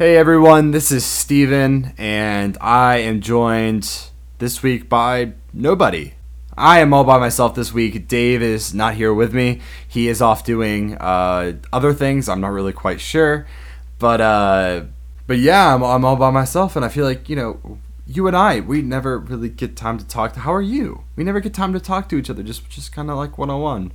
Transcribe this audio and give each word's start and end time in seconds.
Hey 0.00 0.16
everyone, 0.16 0.70
this 0.70 0.90
is 0.90 1.04
Steven, 1.04 1.92
and 1.98 2.56
I 2.58 3.00
am 3.00 3.20
joined 3.20 4.06
this 4.38 4.62
week 4.62 4.88
by 4.88 5.34
nobody. 5.52 6.14
I 6.56 6.78
am 6.78 6.94
all 6.94 7.04
by 7.04 7.18
myself 7.18 7.54
this 7.54 7.74
week. 7.74 8.08
Dave 8.08 8.40
is 8.40 8.72
not 8.72 8.94
here 8.94 9.12
with 9.12 9.34
me. 9.34 9.60
He 9.86 10.08
is 10.08 10.22
off 10.22 10.42
doing 10.42 10.96
uh, 10.96 11.58
other 11.70 11.92
things. 11.92 12.30
I'm 12.30 12.40
not 12.40 12.52
really 12.52 12.72
quite 12.72 12.98
sure, 12.98 13.46
but 13.98 14.22
uh, 14.22 14.84
but 15.26 15.36
yeah, 15.36 15.74
I'm, 15.74 15.82
I'm 15.82 16.02
all 16.06 16.16
by 16.16 16.30
myself, 16.30 16.76
and 16.76 16.84
I 16.86 16.88
feel 16.88 17.04
like 17.04 17.28
you 17.28 17.36
know, 17.36 17.78
you 18.06 18.26
and 18.26 18.34
I, 18.34 18.60
we 18.60 18.80
never 18.80 19.18
really 19.18 19.50
get 19.50 19.76
time 19.76 19.98
to 19.98 20.06
talk. 20.06 20.32
To, 20.32 20.40
how 20.40 20.54
are 20.54 20.62
you? 20.62 21.04
We 21.14 21.24
never 21.24 21.40
get 21.40 21.52
time 21.52 21.74
to 21.74 21.78
talk 21.78 22.08
to 22.08 22.16
each 22.16 22.30
other. 22.30 22.42
Just 22.42 22.70
just 22.70 22.90
kind 22.90 23.10
of 23.10 23.18
like 23.18 23.36
one 23.36 23.50
on 23.50 23.60
one. 23.60 23.92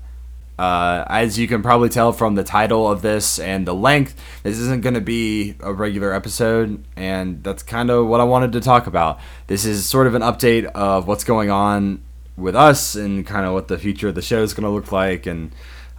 Uh, 0.58 1.04
as 1.08 1.38
you 1.38 1.48
can 1.48 1.62
probably 1.62 1.90
tell 1.90 2.14
from 2.14 2.36
the 2.36 2.44
title 2.44 2.90
of 2.90 3.02
this 3.02 3.40
and 3.40 3.68
the 3.68 3.74
length, 3.74 4.16
this 4.44 4.58
isn't 4.58 4.82
going 4.82 4.94
to 4.94 5.02
be 5.02 5.56
a 5.60 5.74
regular 5.74 6.14
episode, 6.14 6.84
and 6.96 7.44
that's 7.44 7.62
kind 7.62 7.90
of 7.90 8.08
what 8.08 8.22
I 8.22 8.24
wanted 8.24 8.54
to 8.54 8.62
talk 8.62 8.88
about. 8.88 9.20
This 9.48 9.66
is 9.66 9.86
sort 9.86 10.08
of 10.08 10.16
an 10.16 10.22
update 10.22 10.66
of 10.66 11.08
what's 11.08 11.26
going 11.26 11.50
on 11.50 12.02
with 12.38 12.56
us 12.56 12.96
and 12.96 13.26
kind 13.26 13.46
of 13.46 13.54
what 13.54 13.68
the 13.68 13.78
future 13.78 14.08
of 14.10 14.16
the 14.16 14.22
show 14.22 14.44
is 14.44 14.54
going 14.54 14.64
to 14.64 14.70
look 14.70 14.92
like 14.92 15.26
and 15.26 15.52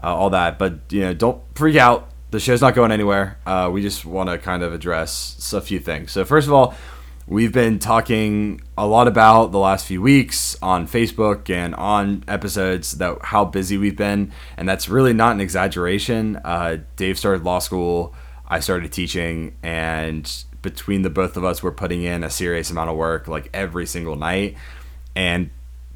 uh, 0.02 0.14
all 0.14 0.30
that. 0.30 0.58
But 0.58 0.80
you 0.90 1.02
know, 1.02 1.14
don't 1.14 1.42
freak 1.54 1.76
out. 1.76 2.10
The 2.30 2.40
show's 2.40 2.60
not 2.60 2.74
going 2.74 2.92
anywhere. 2.92 3.38
Uh, 3.46 3.70
we 3.72 3.82
just 3.82 4.04
want 4.04 4.30
to 4.30 4.38
kind 4.38 4.62
of 4.62 4.72
address 4.72 5.52
a 5.52 5.60
few 5.60 5.78
things. 5.78 6.12
So 6.12 6.24
first 6.24 6.46
of 6.46 6.52
all, 6.52 6.74
we've 7.26 7.52
been 7.52 7.78
talking 7.78 8.60
a 8.78 8.86
lot 8.86 9.08
about 9.08 9.50
the 9.50 9.58
last 9.58 9.86
few 9.86 10.00
weeks 10.00 10.56
on 10.62 10.86
Facebook 10.86 11.50
and 11.50 11.74
on 11.74 12.22
episodes 12.28 12.92
that 12.92 13.18
how 13.22 13.44
busy 13.44 13.76
we've 13.76 13.96
been, 13.96 14.32
and 14.56 14.68
that's 14.68 14.88
really 14.88 15.12
not 15.12 15.34
an 15.34 15.40
exaggeration. 15.40 16.36
Uh, 16.44 16.78
Dave 16.96 17.18
started 17.18 17.44
law 17.44 17.58
school. 17.58 18.14
I 18.48 18.60
started 18.60 18.92
teaching, 18.92 19.56
and 19.62 20.30
between 20.62 21.02
the 21.02 21.10
both 21.10 21.36
of 21.36 21.44
us, 21.44 21.62
we're 21.62 21.72
putting 21.72 22.02
in 22.02 22.22
a 22.22 22.30
serious 22.30 22.70
amount 22.70 22.90
of 22.90 22.96
work 22.96 23.26
like 23.26 23.50
every 23.52 23.86
single 23.86 24.16
night. 24.16 24.56
And 25.16 25.50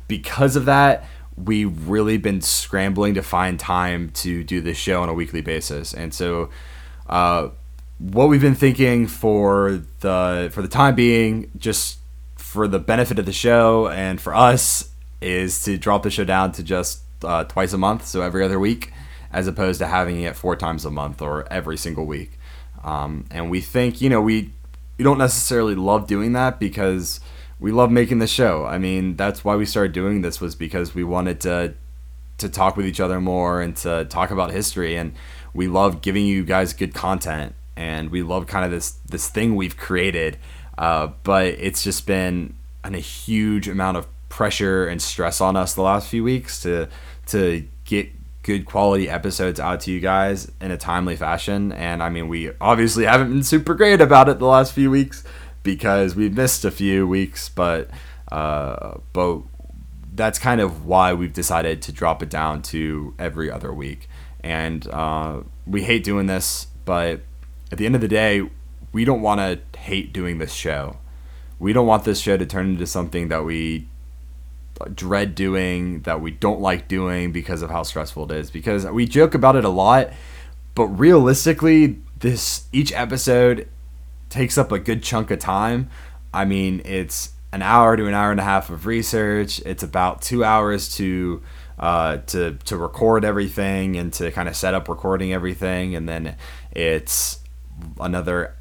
because 0.09 0.57
of 0.57 0.65
that, 0.65 1.09
we've 1.37 1.89
really 1.89 2.19
been 2.19 2.41
scrambling 2.41 3.15
to 3.15 3.23
find 3.23 3.59
time 3.59 4.11
to 4.11 4.43
do 4.43 4.61
this 4.61 4.77
show 4.77 5.03
on 5.03 5.09
a 5.09 5.15
weekly 5.15 5.41
basis. 5.41 5.95
And 5.95 6.13
so, 6.13 6.51
uh, 7.09 7.51
what 8.01 8.31
we've 8.31 8.41
been 8.41 8.55
thinking 8.55 9.07
for 9.07 9.83
the 10.01 10.51
for 10.53 10.63
the 10.63 10.69
time 10.69 10.95
being, 10.95 11.51
just 11.59 11.99
for 12.37 12.67
the 12.67 12.79
benefit 12.79 13.19
of 13.19 13.27
the 13.27 13.33
show 13.33 13.89
and 13.89 14.21
for 14.21 14.35
us, 14.35 14.91
is 15.21 15.63
to 15.65 15.77
drop 15.77 16.03
the 16.03 16.11
show 16.11 16.25
down 16.25 16.53
to 16.53 16.63
just 16.63 17.03
uh, 17.23 17.45
twice 17.45 17.75
a 17.75 17.79
month, 17.79 18.07
so 18.07 18.23
every 18.23 18.43
other 18.43 18.59
week, 18.59 18.93
as 19.31 19.47
opposed 19.47 19.79
to 19.81 19.87
having 19.87 20.23
it 20.23 20.35
four 20.35 20.57
times 20.57 20.87
a 20.87 20.91
month 20.91 21.21
or 21.21 21.47
every 21.53 21.77
single 21.77 22.07
week. 22.07 22.39
Um, 22.83 23.27
and 23.31 23.51
we 23.51 23.61
think, 23.61 24.01
you 24.01 24.09
know, 24.09 24.23
we 24.23 24.51
we 24.97 25.05
don't 25.05 25.19
necessarily 25.19 25.75
love 25.75 26.07
doing 26.07 26.33
that 26.33 26.59
because 26.59 27.21
we 27.59 27.71
love 27.71 27.91
making 27.91 28.19
the 28.19 28.27
show. 28.27 28.65
I 28.65 28.79
mean, 28.79 29.17
that's 29.17 29.45
why 29.45 29.57
we 29.57 29.67
started 29.67 29.93
doing 29.93 30.23
this 30.23 30.41
was 30.41 30.55
because 30.55 30.95
we 30.95 31.05
wanted 31.05 31.41
to 31.43 31.75
to 32.39 32.49
talk 32.49 32.79
with 32.79 32.87
each 32.87 33.01
other 33.01 33.21
more 33.21 33.61
and 33.61 33.77
to 33.77 34.07
talk 34.07 34.31
about 34.31 34.51
history 34.51 34.97
and 34.97 35.13
we 35.53 35.69
love 35.69 36.01
giving 36.01 36.25
you 36.25 36.43
guys 36.43 36.73
good 36.73 36.95
content 36.95 37.55
and 37.81 38.11
we 38.11 38.23
love 38.23 38.47
kind 38.47 38.65
of 38.65 38.71
this 38.71 38.93
this 39.09 39.29
thing 39.29 39.57
we've 39.57 39.77
created 39.77 40.37
uh, 40.79 41.09
but 41.25 41.47
it's 41.47 41.83
just 41.83 42.07
been 42.07 42.55
an, 42.85 42.95
a 42.95 43.01
huge 43.01 43.69
amount 43.69 43.97
of 43.97 44.07
pressure 44.29 44.87
and 44.87 45.03
stress 45.03 45.41
on 45.41 45.57
us 45.57 45.75
the 45.75 45.83
last 45.83 46.09
few 46.09 46.23
weeks 46.23 46.63
to 46.63 46.89
to 47.27 47.67
get 47.85 48.09
good 48.43 48.65
quality 48.65 49.09
episodes 49.09 49.61
out 49.61 49.81
to 49.81 49.91
you 49.91 50.01
guys 50.01 50.51
in 50.61 50.71
a 50.71 50.77
timely 50.77 51.17
fashion 51.17 51.73
and 51.73 52.03
i 52.03 52.09
mean 52.09 52.29
we 52.29 52.51
obviously 52.61 53.05
haven't 53.05 53.29
been 53.29 53.43
super 53.43 53.75
great 53.75 54.01
about 54.01 54.29
it 54.29 54.39
the 54.39 54.47
last 54.47 54.73
few 54.73 54.91
weeks 54.91 55.25
because 55.63 56.15
we've 56.17 56.35
missed 56.35 56.65
a 56.65 56.71
few 56.71 57.07
weeks, 57.07 57.49
but 57.49 57.91
uh, 58.31 58.99
but 59.13 59.43
that's 60.15 60.39
kind 60.39 60.61
of 60.61 60.87
why 60.87 61.13
we've 61.13 61.33
decided 61.33 61.83
to 61.83 61.93
drop 61.93 62.23
it 62.23 62.31
down 62.31 62.63
to 62.63 63.15
every 63.19 63.51
other 63.51 63.73
week. 63.73 64.09
And 64.43 64.87
uh, 64.89 65.41
we 65.67 65.83
hate 65.83 66.05
doing 66.05 66.27
this, 66.27 66.67
but 66.85 67.21
at 67.71 67.79
the 67.79 67.87
end 67.87 67.95
of 67.95 68.01
the 68.01 68.09
day, 68.09 68.49
we 68.93 69.05
don't 69.05 69.23
want 69.23 69.41
to 69.41 69.79
hate 69.79 70.13
doing 70.13 70.39
this 70.39 70.53
show. 70.53 70.97
We 71.59 71.73
don't 71.73 71.87
want 71.87 72.05
this 72.05 72.21
show 72.21 72.37
to 72.37 72.47
turn 72.47 72.71
into 72.71 72.87
something 72.87 73.29
that 73.29 73.45
we 73.45 73.87
dread 74.95 75.35
doing, 75.35 76.01
that 76.03 76.21
we 76.21 76.31
don't 76.31 76.61
like 76.61 76.89
doing 76.89 77.33
because 77.33 77.63
of 77.63 77.71
how 77.71 77.83
stressful 77.83 78.31
it 78.31 78.37
is. 78.37 78.51
Because 78.51 78.87
we 78.87 79.07
joke 79.07 79.35
about 79.35 79.57
it 79.57 79.65
a 79.65 79.69
lot, 79.69 80.11
but 80.75 80.87
realistically, 80.87 81.99
this 82.19 82.67
each 82.73 82.93
episode 82.93 83.69
takes 84.29 84.57
up 84.57 84.73
a 84.73 84.79
good 84.79 85.03
chunk 85.03 85.31
of 85.31 85.39
time. 85.39 85.91
I 86.33 86.45
mean, 86.45 86.81
it's 86.85 87.33
an 87.53 87.63
hour 87.63 87.97
to 87.97 88.07
an 88.07 88.15
hour 88.15 88.31
and 88.31 88.41
a 88.41 88.45
half 88.45 88.71
of 88.71 88.87
research. 88.87 89.61
It's 89.67 89.83
about 89.83 90.23
two 90.23 90.45
hours 90.45 90.95
to 90.97 91.43
uh, 91.79 92.19
to 92.29 92.57
to 92.65 92.77
record 92.77 93.25
everything 93.25 93.97
and 93.97 94.13
to 94.15 94.31
kind 94.31 94.49
of 94.49 94.57
set 94.57 94.75
up 94.75 94.89
recording 94.89 95.33
everything, 95.33 95.95
and 95.95 96.09
then 96.09 96.37
it's 96.73 97.40
another 98.01 98.55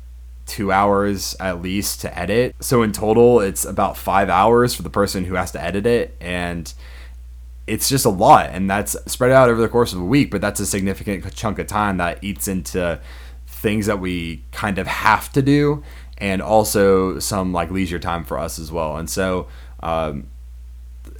two 0.45 0.71
hours 0.71 1.35
at 1.39 1.61
least 1.61 2.01
to 2.01 2.17
edit. 2.17 2.55
So 2.59 2.81
in 2.81 2.91
total, 2.91 3.39
it's 3.39 3.65
about 3.65 3.97
five 3.97 4.29
hours 4.29 4.73
for 4.73 4.81
the 4.81 4.89
person 4.89 5.25
who 5.25 5.35
has 5.35 5.51
to 5.51 5.63
edit 5.63 5.85
it, 5.85 6.15
and 6.19 6.73
it's 7.67 7.87
just 7.87 8.05
a 8.05 8.09
lot, 8.09 8.49
and 8.51 8.69
that's 8.69 8.95
spread 9.11 9.31
out 9.31 9.49
over 9.49 9.61
the 9.61 9.69
course 9.69 9.93
of 9.93 10.01
a 10.01 10.05
week. 10.05 10.31
But 10.31 10.41
that's 10.41 10.59
a 10.59 10.65
significant 10.65 11.33
chunk 11.35 11.59
of 11.59 11.67
time 11.67 11.97
that 11.97 12.23
eats 12.23 12.47
into 12.47 12.99
things 13.59 13.87
that 13.87 13.99
we 13.99 14.41
kind 14.51 14.77
of 14.77 14.87
have 14.87 15.31
to 15.33 15.41
do 15.41 15.83
and 16.17 16.41
also 16.41 17.19
some 17.19 17.51
like 17.51 17.69
leisure 17.71 17.99
time 17.99 18.23
for 18.23 18.37
us 18.37 18.57
as 18.57 18.71
well 18.71 18.95
and 18.97 19.09
so 19.09 19.47
um, 19.81 20.27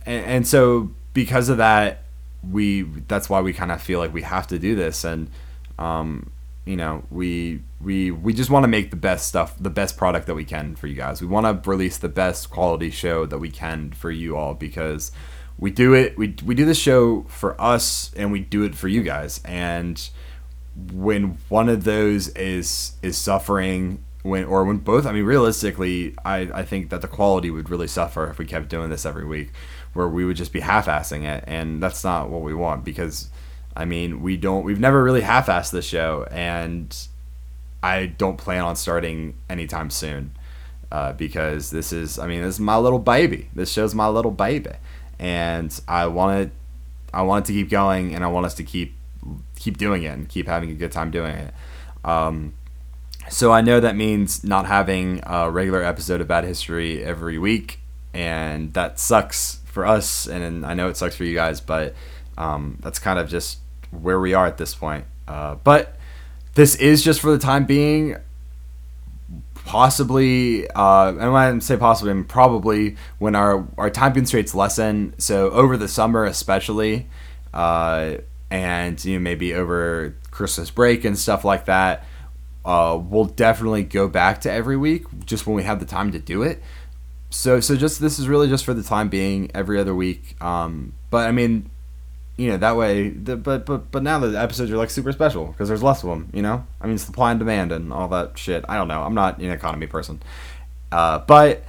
and, 0.06 0.48
so 0.48 0.90
because 1.14 1.50
of 1.50 1.58
that 1.58 2.04
we 2.50 2.84
that's 3.08 3.30
why 3.30 3.42
we 3.42 3.52
kind 3.54 3.72
of 3.72 3.82
feel 3.82 4.00
like 4.00 4.14
we 4.14 4.22
have 4.22 4.48
to 4.48 4.58
do 4.58 4.76
this 4.76 5.04
and 5.04 5.30
um, 5.78 6.32
you 6.70 6.76
know 6.76 7.04
we 7.10 7.64
we 7.82 8.12
we 8.12 8.32
just 8.32 8.52
want 8.52 8.64
to 8.64 8.68
make 8.68 8.92
the 8.92 8.96
best 8.96 9.28
stuff 9.28 9.56
the 9.60 9.72
best 9.72 9.98
product 9.98 10.28
that 10.28 10.36
we 10.36 10.46
can 10.46 10.76
for 10.76 10.86
you 10.86 10.94
guys. 10.94 11.20
We 11.20 11.28
want 11.28 11.64
to 11.64 11.68
release 11.68 11.98
the 11.98 12.10
best 12.10 12.52
quality 12.52 12.92
show 12.92 13.26
that 13.26 13.40
we 13.40 13.50
can 13.50 13.92
for 13.92 14.12
you 14.12 14.38
all 14.38 14.54
because 14.54 15.12
we 15.58 15.72
do 15.72 15.96
it 15.96 16.16
we, 16.16 16.36
we 16.46 16.54
do 16.54 16.66
this 16.66 16.78
show 16.78 17.24
for 17.24 17.60
us 17.60 18.12
and 18.16 18.32
we 18.32 18.42
do 18.42 18.64
it 18.64 18.76
for 18.76 18.88
you 18.88 19.02
guys. 19.02 19.42
And 19.44 20.10
when 20.94 21.40
one 21.50 21.70
of 21.70 21.86
those 21.86 22.28
is 22.30 22.94
is 23.02 23.18
suffering 23.18 24.04
when 24.22 24.44
or 24.44 24.64
when 24.64 24.78
both 24.78 25.08
I 25.08 25.12
mean 25.12 25.26
realistically 25.26 26.14
I, 26.24 26.52
I 26.54 26.64
think 26.64 26.92
that 26.92 27.02
the 27.02 27.08
quality 27.08 27.50
would 27.50 27.72
really 27.72 27.88
suffer 27.88 28.30
if 28.30 28.38
we 28.38 28.46
kept 28.46 28.70
doing 28.70 28.92
this 28.92 29.08
every 29.08 29.26
week 29.26 29.54
where 29.94 30.08
we 30.08 30.24
would 30.24 30.38
just 30.38 30.54
be 30.54 30.60
half-assing 30.60 31.24
it 31.24 31.44
and 31.48 31.82
that's 31.82 32.04
not 32.04 32.30
what 32.30 32.42
we 32.42 32.54
want 32.54 32.86
because 32.86 33.32
I 33.80 33.86
mean 33.86 34.22
we 34.22 34.36
don't 34.36 34.64
we've 34.64 34.80
never 34.80 35.04
really 35.04 35.22
half-assed 35.22 35.72
this 35.72 35.86
show 35.86 36.28
and 36.30 36.96
I 37.82 38.08
don't 38.08 38.38
plan 38.38 38.64
on 38.64 38.76
starting 38.76 39.36
anytime 39.50 39.90
soon 39.90 40.32
uh, 40.92 41.14
because 41.14 41.72
this 41.72 41.94
is 41.94 42.20
I 42.20 42.28
mean 42.28 42.42
this 42.42 42.56
is 42.56 42.60
my 42.60 42.78
little 42.78 43.00
baby 43.00 43.50
this 43.56 43.72
show's 43.72 43.96
my 43.96 44.08
little 44.08 44.32
baby 44.32 44.72
and 45.18 45.80
I 45.88 46.08
want 46.08 46.42
it 46.42 46.52
I 47.14 47.22
want 47.22 47.46
it 47.46 47.48
to 47.48 47.54
keep 47.54 47.70
going 47.70 48.14
and 48.14 48.24
I 48.24 48.28
want 48.28 48.46
us 48.46 48.54
to 48.56 48.64
keep 48.64 48.96
keep 49.56 49.78
doing 49.78 50.04
it 50.04 50.10
and 50.10 50.28
keep 50.28 50.48
having 50.48 50.72
a 50.72 50.74
good 50.74 50.92
time 50.92 51.12
doing 51.12 51.36
it. 51.36 51.54
Um, 52.04 52.54
so 53.30 53.52
I 53.52 53.62
know 53.62 53.80
that 53.80 53.96
means 53.96 54.44
not 54.44 54.66
having 54.66 55.22
a 55.24 55.50
regular 55.50 55.84
episode 55.84 56.22
of 56.22 56.28
Bad 56.28 56.46
History 56.46 57.04
every 57.04 57.38
week, 57.38 57.80
and 58.14 58.74
that 58.74 59.00
sucks 59.00 59.60
for 59.66 59.86
us, 59.86 60.26
and 60.26 60.66
I 60.66 60.74
know 60.74 60.90
it 60.90 60.98
sucks 60.98 61.16
for 61.16 61.26
you 61.26 61.36
guys, 61.36 61.62
but 61.62 61.94
um, 62.38 62.80
that's 62.82 62.98
kind 62.98 63.20
of 63.20 63.30
just 63.30 63.60
where 63.92 64.20
we 64.20 64.34
are 64.34 64.46
at 64.46 64.58
this 64.58 64.76
point. 64.76 65.06
Uh, 65.28 65.56
but 65.56 65.96
this 66.56 66.76
is 66.76 67.04
just 67.04 67.22
for 67.22 67.32
the 67.32 67.40
time 67.40 67.66
being. 67.66 68.18
Possibly, 69.66 70.68
uh, 70.72 71.10
and 71.10 71.32
when 71.32 71.56
I 71.56 71.60
say 71.60 71.78
possibly, 71.78 72.10
I 72.10 72.16
mean 72.16 72.24
probably 72.24 72.96
when 73.20 73.36
our 73.36 73.68
our 73.78 73.92
time 73.92 74.14
constraints 74.14 74.56
lessen. 74.56 75.14
So 75.20 75.52
over 75.52 75.78
the 75.78 75.88
summer, 75.88 76.26
especially, 76.26 77.08
uh, 77.54 78.16
and 78.50 79.04
you 79.06 79.14
know 79.14 79.20
maybe 79.20 79.54
over 79.54 80.16
Christmas 80.32 80.72
break 80.72 81.06
and 81.06 81.18
stuff 81.18 81.46
like 81.46 81.66
that. 81.66 82.04
Uh, 82.66 83.00
we'll 83.02 83.26
definitely 83.26 83.84
go 83.84 84.08
back 84.08 84.42
to 84.42 84.52
every 84.52 84.76
week 84.76 85.06
just 85.26 85.46
when 85.46 85.56
we 85.56 85.64
have 85.64 85.80
the 85.80 85.86
time 85.86 86.12
to 86.14 86.20
do 86.20 86.42
it. 86.42 86.64
So 87.30 87.60
so 87.60 87.76
just 87.76 88.02
this 88.02 88.18
is 88.18 88.28
really 88.28 88.48
just 88.48 88.66
for 88.66 88.74
the 88.74 88.84
time 88.84 89.08
being, 89.08 89.52
every 89.54 89.80
other 89.80 89.94
week. 89.94 90.36
Um, 90.42 90.94
but 91.12 91.28
I 91.28 91.32
mean, 91.32 91.70
you 92.40 92.50
know 92.50 92.58
that 92.58 92.78
way. 92.78 93.10
The, 93.10 93.36
but 93.36 93.66
but 93.66 93.92
but 93.92 94.02
now 94.02 94.18
the 94.20 94.40
episodes 94.40 94.72
are 94.72 94.78
like 94.78 94.90
super 94.90 95.12
special 95.12 95.48
because 95.48 95.68
there's 95.68 95.84
less 95.84 96.04
of 96.04 96.10
them. 96.10 96.30
You 96.34 96.42
know, 96.42 96.66
I 96.80 96.88
mean 96.88 96.98
supply 96.98 97.32
and 97.32 97.40
demand 97.40 97.74
and 97.74 97.92
all 97.92 98.08
that 98.10 98.38
shit. 98.38 98.64
I 98.70 98.78
don't 98.78 98.88
know. 98.88 99.02
I'm 99.02 99.14
not 99.14 99.40
an 99.40 99.52
economy 99.52 99.88
person, 99.88 100.22
uh, 100.92 101.20
but 101.20 101.66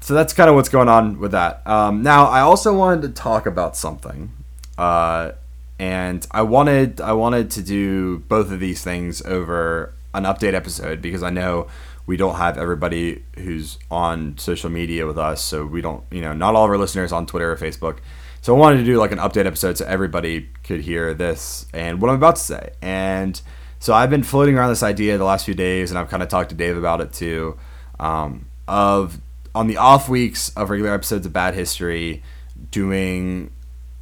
so 0.00 0.12
that's 0.12 0.34
kind 0.34 0.50
of 0.50 0.54
what's 0.54 0.68
going 0.68 0.88
on 0.88 1.18
with 1.18 1.32
that. 1.32 1.66
Um, 1.66 2.02
now 2.02 2.26
I 2.26 2.40
also 2.40 2.74
wanted 2.76 3.02
to 3.02 3.08
talk 3.08 3.46
about 3.46 3.74
something. 3.74 4.32
Uh, 4.76 5.32
and 5.78 6.26
I 6.30 6.42
wanted 6.42 7.00
I 7.00 7.14
wanted 7.14 7.50
to 7.52 7.62
do 7.62 8.18
both 8.18 8.52
of 8.52 8.60
these 8.60 8.84
things 8.84 9.22
over 9.22 9.94
an 10.12 10.24
update 10.24 10.52
episode 10.52 11.00
because 11.00 11.22
I 11.22 11.30
know 11.30 11.68
we 12.10 12.16
don't 12.16 12.34
have 12.34 12.58
everybody 12.58 13.22
who's 13.36 13.78
on 13.88 14.36
social 14.36 14.68
media 14.68 15.06
with 15.06 15.16
us, 15.16 15.40
so 15.40 15.64
we 15.64 15.80
don't, 15.80 16.02
you 16.10 16.20
know, 16.20 16.32
not 16.32 16.56
all 16.56 16.64
of 16.64 16.70
our 16.70 16.76
listeners 16.76 17.12
on 17.12 17.24
Twitter 17.24 17.52
or 17.52 17.56
Facebook. 17.56 17.98
So 18.40 18.52
I 18.52 18.58
wanted 18.58 18.78
to 18.78 18.84
do 18.84 18.98
like 18.98 19.12
an 19.12 19.18
update 19.18 19.46
episode 19.46 19.78
so 19.78 19.84
everybody 19.86 20.48
could 20.64 20.80
hear 20.80 21.14
this 21.14 21.66
and 21.72 22.02
what 22.02 22.08
I'm 22.08 22.16
about 22.16 22.34
to 22.34 22.42
say. 22.42 22.72
And 22.82 23.40
so 23.78 23.94
I've 23.94 24.10
been 24.10 24.24
floating 24.24 24.58
around 24.58 24.70
this 24.70 24.82
idea 24.82 25.18
the 25.18 25.24
last 25.24 25.44
few 25.44 25.54
days, 25.54 25.92
and 25.92 26.00
I've 26.00 26.08
kind 26.08 26.20
of 26.20 26.28
talked 26.28 26.50
to 26.50 26.56
Dave 26.56 26.76
about 26.76 27.00
it 27.00 27.12
too. 27.12 27.56
Um, 28.00 28.46
of 28.66 29.20
on 29.54 29.68
the 29.68 29.76
off 29.76 30.08
weeks 30.08 30.48
of 30.56 30.68
regular 30.68 30.92
episodes 30.92 31.26
of 31.26 31.32
Bad 31.32 31.54
History, 31.54 32.24
doing 32.72 33.52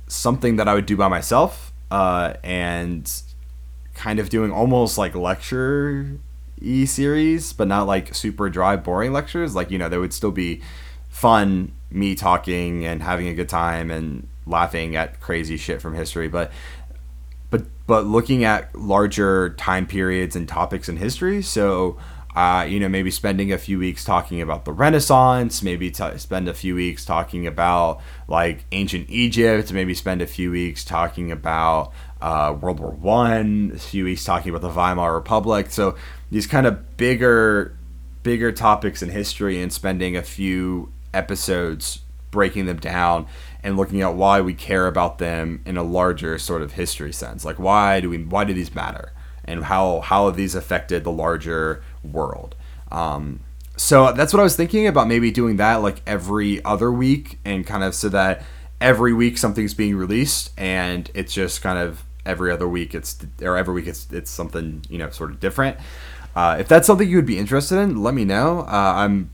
something 0.07 0.57
that 0.57 0.67
I 0.67 0.73
would 0.73 0.87
do 0.87 0.97
by 0.97 1.09
myself, 1.09 1.75
uh, 1.91 2.33
and 2.43 3.13
kind 3.93 4.19
of 4.19 4.31
doing 4.31 4.51
almost 4.51 4.97
like 4.97 5.15
lecture 5.15 6.19
e 6.61 6.87
series, 6.87 7.53
but 7.53 7.69
not 7.69 7.87
like 7.87 8.15
super 8.15 8.49
dry, 8.49 8.77
boring 8.77 9.13
lectures. 9.13 9.55
Like 9.55 9.71
you 9.71 9.79
know, 9.79 9.89
there 9.89 10.01
would 10.01 10.13
still 10.13 10.31
be 10.31 10.61
fun 11.09 11.73
me 11.91 12.15
talking 12.15 12.85
and 12.85 13.03
having 13.03 13.29
a 13.29 13.35
good 13.35 13.49
time 13.49 13.91
and 13.91 14.29
laughing 14.47 14.97
at 14.97 15.21
crazy 15.21 15.57
shit 15.57 15.81
from 15.81 15.95
history, 15.95 16.29
but 16.29 16.53
but 17.51 17.65
but 17.87 18.07
looking 18.07 18.45
at 18.45 18.75
larger 18.75 19.51
time 19.51 19.87
periods 19.87 20.37
and 20.37 20.49
topics 20.49 20.89
in 20.89 20.97
history. 20.97 21.43
So, 21.43 21.99
uh, 22.39 22.63
you 22.63 22.79
know, 22.79 22.89
maybe 22.89 23.11
spending 23.11 23.53
a 23.53 23.59
few 23.59 23.81
weeks 23.81 24.05
talking 24.05 24.41
about 24.41 24.65
the 24.65 24.73
Renaissance, 24.73 25.61
maybe 25.61 25.91
t- 25.91 26.19
spend 26.19 26.47
a 26.47 26.55
few 26.55 26.77
weeks 26.77 27.05
talking 27.05 27.49
about 27.49 28.01
like 28.29 28.65
ancient 28.71 29.11
Egypt, 29.11 29.73
maybe 29.73 29.93
spend 29.93 30.23
a 30.23 30.27
few 30.27 30.53
weeks 30.53 30.85
talking 30.85 31.33
about 31.33 31.93
uh, 32.21 32.57
World 32.61 32.79
War 32.79 32.93
One, 32.93 33.73
a 33.75 33.79
few 33.81 34.05
weeks 34.05 34.23
talking 34.23 34.51
about 34.51 34.63
the 34.63 34.73
Weimar 34.73 35.15
Republic. 35.15 35.73
So 35.73 35.97
these 36.31 36.47
kind 36.47 36.65
of 36.65 36.97
bigger 36.97 37.77
bigger 38.23 38.53
topics 38.53 39.03
in 39.03 39.09
history 39.09 39.61
and 39.61 39.73
spending 39.73 40.17
a 40.17 40.23
few 40.23 40.93
episodes 41.13 42.03
breaking 42.31 42.67
them 42.67 42.79
down 42.79 43.27
and 43.65 43.77
looking 43.77 44.01
at 44.01 44.15
why 44.15 44.41
we 44.41 44.55
care 44.55 44.87
about 44.87 45.19
them 45.19 45.61
in 45.67 45.77
a 45.77 45.83
larger 45.83 46.39
sort 46.39 46.63
of 46.63 46.75
history 46.75 47.13
sense. 47.13 47.45
Like 47.45 47.59
why 47.59 48.01
do 48.01 48.09
we 48.09 48.23
why 48.23 48.45
do 48.45 48.55
these 48.55 48.73
matter, 48.73 49.13
and 49.45 49.65
how 49.65 50.03
how 50.03 50.27
have 50.27 50.37
these 50.37 50.55
affected 50.55 51.03
the 51.03 51.11
larger 51.11 51.83
world? 52.13 52.55
Um, 52.91 53.41
so 53.77 54.13
that's 54.13 54.33
what 54.33 54.41
I 54.41 54.43
was 54.43 54.57
thinking 54.57 54.87
about 54.87 55.07
maybe 55.07 55.31
doing 55.31 55.57
that 55.57 55.77
like 55.77 56.03
every 56.07 56.65
other 56.65 56.91
week, 56.91 57.39
and 57.45 57.67
kind 57.67 57.85
of 57.85 57.95
so 57.95 58.09
that 58.09 58.45
every 58.81 59.13
week 59.13 59.39
something's 59.39 59.75
being 59.75 59.97
released, 59.97 60.53
and 60.59 61.11
it's 61.15 61.33
just 61.33 61.63
kind 61.63 61.79
of 61.79 62.05
every 62.27 62.53
other 62.53 62.69
week 62.69 62.95
it's 62.95 63.17
or 63.41 63.57
every 63.57 63.73
week 63.73 63.87
it's 63.87 64.07
it's 64.13 64.31
something 64.31 64.85
you 64.89 64.99
know 64.99 65.11
sort 65.11 65.31
of 65.31 65.41
different. 65.41 65.77
Uh, 66.35 66.57
if 66.61 66.69
that's 66.69 66.87
something 66.87 67.09
you 67.09 67.17
would 67.17 67.27
be 67.27 67.39
interested 67.39 67.79
in, 67.79 68.03
let 68.03 68.15
me 68.15 68.25
know. 68.25 68.61
Uh, 68.61 68.95
I'm 68.97 69.31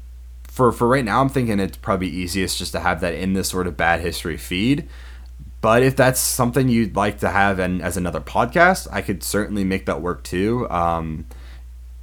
for 0.54 0.70
for 0.72 0.86
right 0.86 1.04
now, 1.04 1.20
I'm 1.20 1.28
thinking 1.28 1.58
it's 1.58 1.76
probably 1.76 2.08
easiest 2.08 2.58
just 2.58 2.72
to 2.72 2.80
have 2.80 3.00
that 3.00 3.14
in 3.14 3.32
this 3.32 3.48
sort 3.48 3.66
of 3.66 3.76
bad 3.76 4.00
history 4.00 4.36
feed. 4.36 4.88
But 5.60 5.82
if 5.82 5.96
that's 5.96 6.20
something 6.20 6.68
you'd 6.68 6.94
like 6.94 7.18
to 7.20 7.30
have 7.30 7.58
and 7.58 7.80
as 7.82 7.96
another 7.96 8.20
podcast, 8.20 8.86
I 8.92 9.00
could 9.00 9.22
certainly 9.22 9.64
make 9.64 9.86
that 9.86 10.02
work 10.02 10.22
too. 10.22 10.68
Um, 10.70 11.26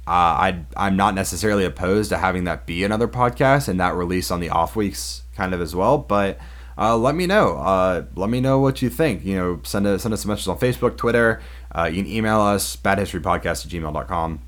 uh, 0.06 0.10
I 0.10 0.64
I'm 0.76 0.96
not 0.96 1.14
necessarily 1.14 1.64
opposed 1.64 2.10
to 2.10 2.18
having 2.18 2.44
that 2.44 2.66
be 2.66 2.84
another 2.84 3.08
podcast 3.08 3.68
and 3.68 3.78
that 3.80 3.94
release 3.94 4.30
on 4.30 4.40
the 4.40 4.50
off 4.50 4.74
weeks 4.74 5.22
kind 5.36 5.54
of 5.54 5.60
as 5.60 5.74
well. 5.74 5.98
But 5.98 6.38
uh, 6.76 6.96
let 6.96 7.14
me 7.14 7.26
know. 7.26 7.56
Uh, 7.58 8.04
let 8.16 8.30
me 8.30 8.40
know 8.40 8.58
what 8.58 8.82
you 8.82 8.90
think. 8.90 9.24
You 9.24 9.36
know, 9.36 9.60
send 9.62 9.86
a, 9.86 9.98
send 9.98 10.14
us 10.14 10.24
a 10.24 10.28
message 10.28 10.48
on 10.48 10.58
Facebook, 10.58 10.96
Twitter. 10.96 11.40
Uh, 11.70 11.84
you 11.84 12.02
can 12.02 12.10
email 12.10 12.40
us 12.40 12.76
badhistorypodcast 12.76 13.66
at 13.66 13.70
gmail.com 13.70 14.40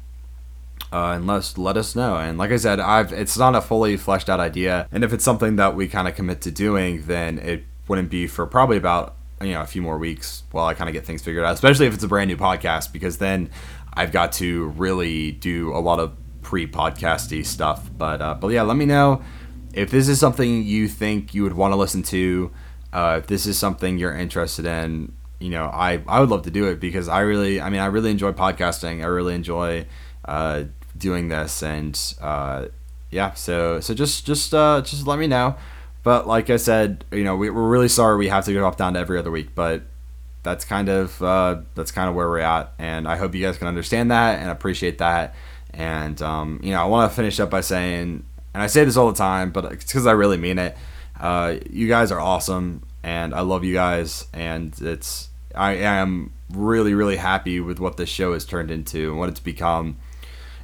uh, 0.92 1.12
and 1.12 1.26
let 1.26 1.58
let 1.58 1.76
us 1.76 1.96
know. 1.96 2.16
And 2.16 2.38
like 2.38 2.50
I 2.50 2.56
said, 2.56 2.80
I've 2.80 3.12
it's 3.12 3.36
not 3.36 3.54
a 3.54 3.60
fully 3.60 3.96
fleshed 3.96 4.30
out 4.30 4.40
idea, 4.40 4.88
and 4.92 5.02
if 5.02 5.12
it's 5.12 5.24
something 5.24 5.56
that 5.56 5.74
we 5.74 5.88
kind 5.88 6.06
of 6.06 6.14
commit 6.14 6.40
to 6.42 6.50
doing, 6.50 7.02
then 7.06 7.38
it 7.38 7.64
wouldn't 7.88 8.10
be 8.10 8.26
for 8.26 8.46
probably 8.46 8.76
about 8.76 9.16
you 9.40 9.52
know 9.52 9.62
a 9.62 9.66
few 9.66 9.82
more 9.82 9.98
weeks 9.98 10.44
while 10.52 10.66
I 10.66 10.74
kind 10.74 10.88
of 10.88 10.92
get 10.92 11.04
things 11.04 11.22
figured 11.22 11.44
out. 11.44 11.54
Especially 11.54 11.86
if 11.86 11.94
it's 11.94 12.04
a 12.04 12.08
brand 12.08 12.28
new 12.28 12.36
podcast, 12.36 12.92
because 12.92 13.18
then 13.18 13.50
I've 13.96 14.12
got 14.12 14.32
to 14.35 14.67
really 14.69 15.32
do 15.32 15.75
a 15.75 15.79
lot 15.79 16.00
of 16.00 16.17
pre-podcasty 16.43 17.44
stuff. 17.44 17.91
But 17.96 18.20
uh, 18.20 18.35
but 18.35 18.49
yeah, 18.49 18.62
let 18.62 18.76
me 18.76 18.87
know 18.87 19.23
if 19.73 19.91
this 19.91 20.08
is 20.08 20.20
something 20.20 20.62
you 20.62 20.88
think 20.88 21.35
you 21.35 21.43
would 21.43 21.55
want 21.55 21.73
to 21.73 21.76
listen 21.76 22.02
to. 22.05 22.50
Uh, 22.93 23.19
if 23.20 23.26
this 23.26 23.46
is 23.46 23.58
something 23.58 23.99
you're 23.99 24.17
interested 24.17 24.64
in, 24.64 25.12
you 25.41 25.50
know, 25.50 25.64
I, 25.64 26.00
I 26.06 26.20
would 26.20 26.29
love 26.29 26.43
to 26.43 26.50
do 26.50 26.67
it 26.69 26.79
because 26.79 27.08
I 27.08 27.20
really, 27.20 27.61
I 27.61 27.69
mean, 27.69 27.81
I 27.81 27.87
really 27.87 28.12
enjoy 28.12 28.31
podcasting. 28.31 29.02
I 29.02 29.06
really 29.06 29.35
enjoy 29.35 29.87
uh, 30.25 30.64
doing 30.96 31.29
this 31.29 31.62
and 31.62 32.14
uh, 32.20 32.67
yeah 33.11 33.32
so 33.35 33.81
so 33.81 33.94
just 33.94 34.26
just 34.26 34.55
uh, 34.55 34.81
just 34.82 35.06
let 35.06 35.19
me 35.19 35.26
know 35.26 35.56
but 36.02 36.26
like 36.26 36.50
i 36.50 36.56
said 36.56 37.05
you 37.12 37.25
know 37.25 37.37
we, 37.37 37.49
we're 37.50 37.69
really 37.69 37.88
sorry 37.88 38.17
we 38.17 38.29
have 38.29 38.44
to 38.44 38.52
go 38.52 38.67
up 38.67 38.76
down 38.76 38.94
to 38.94 39.00
every 39.00 39.19
other 39.19 39.31
week 39.31 39.55
but 39.55 39.82
that's 40.44 40.64
kind 40.64 40.88
of 40.88 41.20
uh, 41.20 41.62
that's 41.75 41.91
kind 41.91 42.08
of 42.08 42.14
where 42.14 42.29
we're 42.29 42.38
at. 42.38 42.73
And 42.79 43.08
i 43.08 43.17
hope 43.17 43.35
you 43.35 43.44
guys 43.44 43.58
can 43.58 43.67
understand 43.67 44.12
that 44.12 44.38
and 44.38 44.50
appreciate 44.50 44.99
that. 44.99 45.35
And 45.73 46.23
um, 46.23 46.61
you 46.62 46.70
know 46.70 46.81
i 46.81 46.85
want 46.85 47.11
to 47.11 47.17
finish 47.17 47.41
up 47.41 47.50
by 47.50 47.61
saying 47.61 48.25
and 48.52 48.62
i 48.62 48.69
say 48.69 48.85
this 48.85 48.96
all 48.96 49.11
the 49.11 49.19
time 49.19 49.50
but 49.50 49.64
it's 49.73 49.85
because 49.85 50.06
i 50.06 50.12
really 50.12 50.37
mean 50.37 50.58
it. 50.58 50.76
Uh, 51.19 51.56
you 51.70 51.88
guys 51.88 52.12
are 52.12 52.20
awesome 52.20 52.82
and 53.02 53.35
i 53.35 53.41
love 53.41 53.64
you 53.64 53.75
guys. 53.75 54.29
And 54.32 54.73
it's 54.81 55.31
i 55.56 55.73
am 55.73 56.32
really 56.52 56.94
really 56.94 57.17
happy 57.17 57.58
with 57.58 57.81
what 57.81 57.96
this 57.96 58.08
show 58.08 58.32
has 58.35 58.44
turned 58.44 58.70
into 58.70 59.11
and 59.11 59.19
what 59.19 59.29
it's 59.29 59.41
become. 59.41 59.96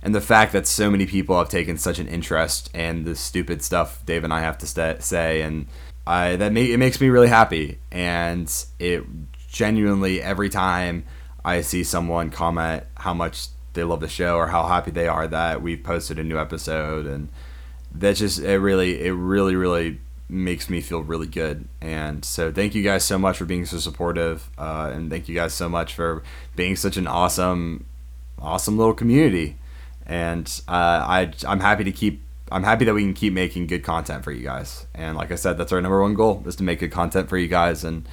And 0.02 0.14
the 0.14 0.20
fact 0.20 0.52
that 0.52 0.66
so 0.66 0.90
many 0.90 1.04
people 1.04 1.36
have 1.38 1.50
taken 1.50 1.76
such 1.76 1.98
an 1.98 2.08
interest 2.08 2.74
in 2.74 3.04
the 3.04 3.14
stupid 3.14 3.62
stuff 3.62 4.04
Dave 4.06 4.24
and 4.24 4.32
I 4.32 4.40
have 4.40 4.56
to 4.58 4.66
st- 4.66 5.02
say, 5.02 5.42
and 5.42 5.66
I 6.06 6.36
that 6.36 6.56
it 6.56 6.78
makes 6.78 7.00
me 7.00 7.08
really 7.08 7.28
happy, 7.28 7.78
and 7.92 8.52
it 8.78 9.04
genuinely 9.50 10.22
every 10.22 10.48
time 10.48 11.04
I 11.44 11.60
see 11.60 11.84
someone 11.84 12.30
comment 12.30 12.84
how 12.96 13.14
much 13.14 13.48
they 13.72 13.84
love 13.84 14.00
the 14.00 14.08
show 14.08 14.36
or 14.36 14.48
how 14.48 14.66
happy 14.66 14.90
they 14.90 15.06
are 15.06 15.26
that 15.28 15.62
we've 15.62 15.82
posted 15.82 16.18
a 16.18 16.24
new 16.24 16.38
episode, 16.38 17.06
and 17.06 17.28
that 17.92 18.16
just 18.16 18.38
it 18.38 18.58
really 18.58 19.04
it 19.04 19.12
really 19.12 19.56
really 19.56 20.00
makes 20.28 20.70
me 20.70 20.80
feel 20.80 21.02
really 21.02 21.26
good. 21.26 21.68
And 21.80 22.24
so 22.24 22.52
thank 22.52 22.74
you 22.74 22.82
guys 22.82 23.04
so 23.04 23.18
much 23.18 23.38
for 23.38 23.44
being 23.44 23.66
so 23.66 23.78
supportive, 23.78 24.48
uh, 24.58 24.90
and 24.92 25.10
thank 25.10 25.28
you 25.28 25.34
guys 25.34 25.54
so 25.54 25.68
much 25.68 25.94
for 25.94 26.22
being 26.56 26.76
such 26.76 26.96
an 26.96 27.06
awesome 27.06 27.86
awesome 28.38 28.78
little 28.78 28.94
community 28.94 29.56
and 30.10 30.60
uh, 30.66 30.72
I 31.06 31.32
I'm 31.46 31.60
happy 31.60 31.84
to 31.84 31.92
keep 31.92 32.22
I'm 32.50 32.64
happy 32.64 32.84
that 32.84 32.94
we 32.94 33.02
can 33.02 33.14
keep 33.14 33.32
making 33.32 33.68
good 33.68 33.84
content 33.84 34.24
for 34.24 34.32
you 34.32 34.42
guys. 34.42 34.86
And 34.92 35.16
like 35.16 35.30
I 35.30 35.36
said, 35.36 35.56
that's 35.56 35.72
our 35.72 35.80
number 35.80 36.02
one 36.02 36.14
goal 36.14 36.42
is 36.46 36.56
to 36.56 36.64
make 36.64 36.80
good 36.80 36.90
content 36.90 37.28
for 37.28 37.38
you 37.38 37.46
guys. 37.46 37.84
And 37.84 38.08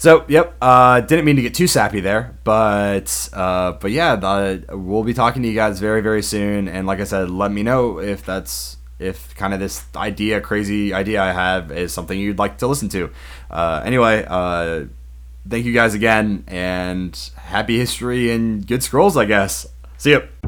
so, 0.00 0.24
yep, 0.28 0.56
uh, 0.62 1.02
didn't 1.02 1.26
mean 1.26 1.36
to 1.36 1.42
get 1.42 1.52
too 1.52 1.66
sappy 1.66 2.00
there, 2.00 2.38
but 2.42 3.28
uh, 3.34 3.72
but 3.72 3.90
yeah, 3.90 4.16
the, 4.16 4.64
we'll 4.70 5.04
be 5.04 5.12
talking 5.12 5.42
to 5.42 5.48
you 5.48 5.54
guys 5.54 5.78
very 5.78 6.00
very 6.00 6.22
soon. 6.22 6.68
And 6.68 6.86
like 6.86 7.00
I 7.00 7.04
said, 7.04 7.28
let 7.28 7.52
me 7.52 7.62
know 7.62 7.98
if 7.98 8.24
that's 8.24 8.78
if 8.98 9.34
kind 9.34 9.52
of 9.52 9.60
this 9.60 9.84
idea, 9.94 10.40
crazy 10.40 10.94
idea 10.94 11.22
I 11.22 11.32
have, 11.32 11.70
is 11.70 11.92
something 11.92 12.18
you'd 12.18 12.38
like 12.38 12.56
to 12.58 12.66
listen 12.66 12.88
to. 12.88 13.10
Uh, 13.50 13.82
anyway, 13.84 14.24
uh, 14.26 14.86
thank 15.46 15.66
you 15.66 15.74
guys 15.74 15.92
again, 15.92 16.44
and 16.46 17.14
happy 17.36 17.76
history 17.76 18.30
and 18.30 18.66
good 18.66 18.82
scrolls, 18.82 19.18
I 19.18 19.26
guess. 19.26 19.66
See 19.98 20.12
you. 20.12 20.39